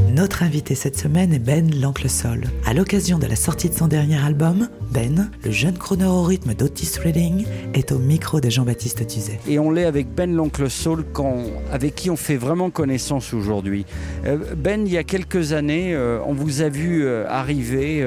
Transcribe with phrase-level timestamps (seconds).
[0.00, 2.44] Notre invité cette semaine est Ben l'Oncle Sol.
[2.66, 6.54] À l'occasion de la sortie de son dernier album, Ben, le jeune chroner au rythme
[6.54, 9.40] d'Otis Redding, est au micro de Jean-Baptiste Tuzet.
[9.48, 10.66] Et on l'est avec Ben l'oncle
[11.12, 13.84] quand- avec qui on fait vraiment connaissance aujourd'hui.
[14.26, 18.02] Euh, ben, il y a quelques années, euh, on vous a vu euh, arriver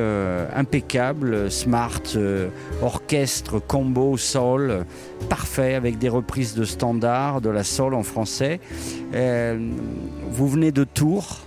[0.55, 2.01] impeccable, smart,
[2.81, 4.83] orchestre, combo, euh,
[5.27, 8.59] parfait, avec des reprises de standards, de la soul en français.
[9.11, 11.39] Vous venez de Tours.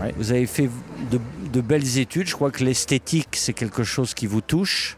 [0.00, 0.14] Ouais.
[0.16, 0.68] Vous avez fait
[1.10, 1.18] de,
[1.52, 2.28] de belles études.
[2.28, 4.96] Je crois que l'esthétique, c'est quelque chose qui vous touche.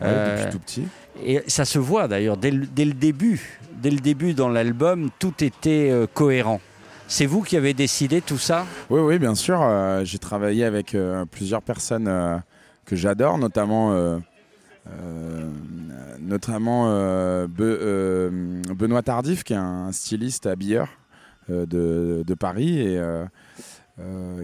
[0.00, 0.84] Ouais, Euh, depuis tout petit.
[1.24, 3.58] et ça se voit d'ailleurs dès, le- dès le début.
[3.72, 6.60] Dès le début dans l'album, tout était euh, cohérent.
[7.08, 8.66] C'est vous qui avez décidé tout ça?
[8.90, 9.60] Oui, oui, bien sûr.
[9.62, 10.96] euh, j'ai travaillé avec
[11.30, 12.42] plusieurs personnes
[12.84, 14.18] que j'adore, notamment, euh,
[16.20, 18.30] notamment euh, Be- euh,
[18.74, 20.88] Benoît Tardif, qui est un styliste habilleur
[21.48, 23.00] de, de Paris et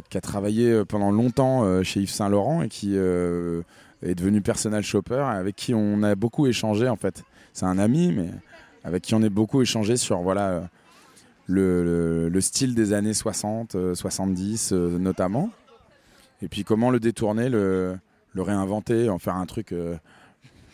[0.08, 3.62] qui a travaillé pendant longtemps euh, chez Yves Saint Laurent et qui euh,
[4.02, 7.22] est devenu personal shopper, avec qui on a beaucoup échangé en fait.
[7.52, 8.30] C'est un ami, mais
[8.84, 10.48] avec qui on a beaucoup échangé sur voilà.
[10.48, 10.60] euh,
[11.46, 15.50] le, le- le style des années 60, euh, 70 euh, notamment.
[16.40, 17.98] Et puis comment le détourner, le,
[18.36, 19.96] réinventer, en faire un truc euh,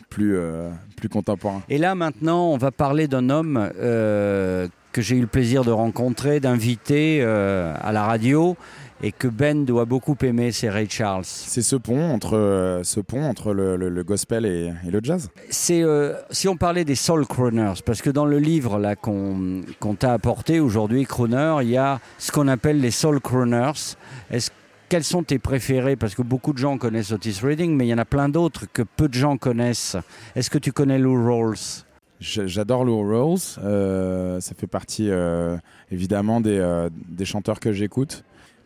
[0.09, 1.61] plus, euh, plus contemporain.
[1.69, 4.67] Et là maintenant, on va parler d'un homme euh,
[4.99, 8.57] que j'ai eu le plaisir de rencontrer, d'inviter euh, à la radio
[9.01, 11.23] et que Ben doit beaucoup aimer, c'est Ray Charles.
[11.23, 14.99] C'est ce pont entre, euh, ce pont entre le, le- le gospel et, et le
[15.01, 15.29] jazz?
[15.49, 19.61] C'est euh, si on parlait des soul crooners, parce que dans le livre là qu'on
[19.79, 23.95] qu'on t'a apporté aujourd'hui, crooner, il y a ce qu'on appelle les soul crooners.
[24.31, 24.51] Est-ce
[24.89, 25.95] quels sont tes préférés?
[25.95, 28.65] Parce que beaucoup de gens connaissent Otis Redding, mais il y en a plein d'autres
[28.73, 29.95] que peu de gens connaissent.
[30.35, 31.85] Est-ce que tu connais Lou Rawls?
[32.19, 33.39] J'adore Lou Rawls.
[33.63, 35.57] euh, ça fait partie euh,
[35.89, 38.23] évidemment des, euh, des chanteurs que j'écoute.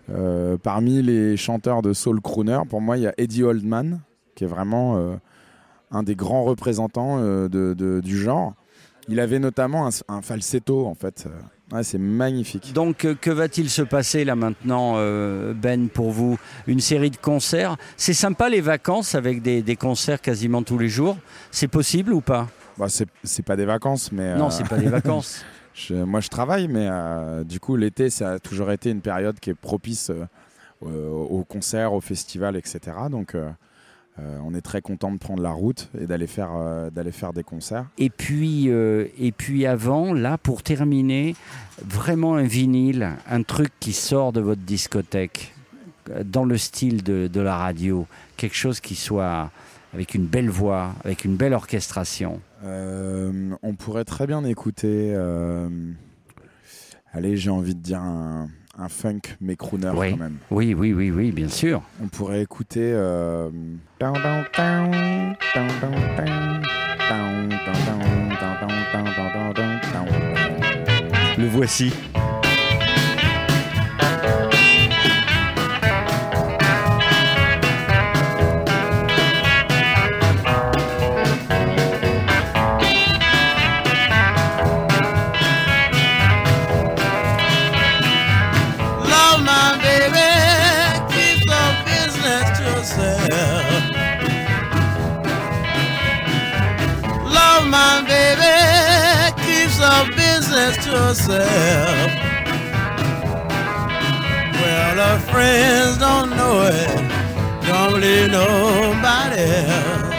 [0.09, 4.01] Euh, parmi les chanteurs de soul crooner, pour moi, il y a Eddie Oldman,
[4.35, 5.17] qui est vraiment
[5.91, 8.53] un des grands représentants du genre.
[9.07, 11.27] Il avait notamment un, falsetto, en fait.
[11.83, 12.73] C'est magnifique.
[12.73, 14.95] Donc, que va-t-il se passer là maintenant,
[15.53, 16.37] Ben, pour vous?
[16.67, 17.77] Une série de concerts?
[17.95, 21.15] C'est sympa les vacances avec des, des concerts quasiment tous les jours.
[21.51, 22.47] C'est possible ou pas?
[22.77, 25.43] Bah, c'est c'est pas des vacances, mais Non, euh, c'est pas des vacances.
[25.73, 29.39] je- moi je travaille, mais euh, du coup l'été ça a toujours été une période
[29.39, 32.79] qui est propice euh, aux concerts, aux festivals, etc.
[33.09, 33.49] Donc euh,
[34.45, 37.41] on est très content de prendre la route et d'aller faire, euh, d'aller faire des
[37.43, 37.85] concerts.
[37.97, 41.35] Et puis, euh, et puis avant, là, pour terminer,
[41.83, 45.55] vraiment un vinyle, un truc qui sort de votre discothèque,
[46.25, 48.05] dans le style de, de la radio,
[48.37, 49.49] quelque chose qui soit
[49.95, 52.39] avec une belle voix, avec une belle orchestration.
[52.63, 55.13] Euh, on pourrait très bien écouter.
[55.15, 55.67] euh,
[57.11, 60.11] allez, j'ai envie de dire un, un funk mais crooner Oui.
[60.11, 60.37] quand même.
[60.49, 61.81] Oui, oui, oui, oui, bien sûr.
[62.01, 62.91] On pourrait écouter.
[62.93, 63.49] euh,
[63.99, 64.43] down, down,
[98.07, 98.53] Baby,
[99.45, 102.11] keeps the business to herself.
[104.59, 106.87] Well, her friends don't know it,
[107.65, 110.15] don't believe nobody else.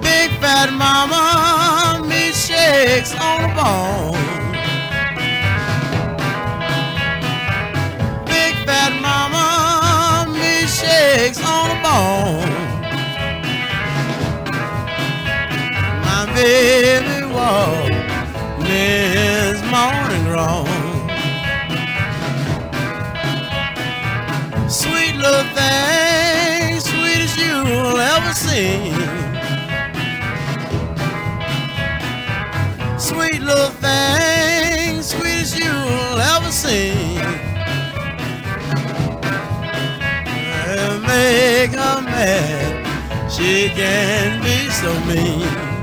[0.00, 4.23] Big fat mama, me shakes on the bone.
[19.74, 20.66] Morning wrong.
[24.68, 28.92] Sweet little thing, sweet as you'll ever see.
[32.98, 36.94] Sweet little thing, sweet as you'll ever see.
[41.08, 43.30] Make her mad.
[43.32, 45.73] She can be so mean.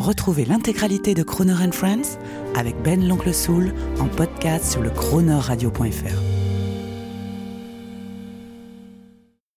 [0.00, 2.18] Retrouvez l'intégralité de Croner Friends
[2.56, 6.33] avec Ben l'Oncle Soul en podcast sur le cronerradio.fr.